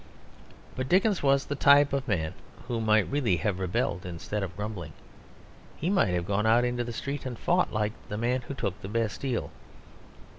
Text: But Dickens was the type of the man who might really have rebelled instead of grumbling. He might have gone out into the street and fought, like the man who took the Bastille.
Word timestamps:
But 0.75 0.89
Dickens 0.89 1.21
was 1.21 1.45
the 1.45 1.53
type 1.53 1.93
of 1.93 2.07
the 2.07 2.15
man 2.15 2.33
who 2.67 2.81
might 2.81 3.07
really 3.11 3.35
have 3.35 3.59
rebelled 3.59 4.03
instead 4.03 4.41
of 4.41 4.57
grumbling. 4.57 4.93
He 5.77 5.91
might 5.91 6.15
have 6.15 6.25
gone 6.25 6.47
out 6.47 6.65
into 6.65 6.83
the 6.83 6.91
street 6.91 7.23
and 7.23 7.37
fought, 7.37 7.71
like 7.71 7.93
the 8.09 8.17
man 8.17 8.41
who 8.47 8.55
took 8.55 8.81
the 8.81 8.87
Bastille. 8.89 9.51